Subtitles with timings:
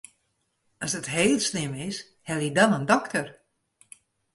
[0.85, 1.97] As it heel slim is,
[2.27, 3.25] helje dan in dokter.